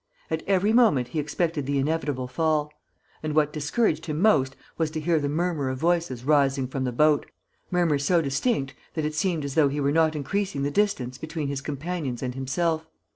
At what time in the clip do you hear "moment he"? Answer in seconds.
0.73-1.19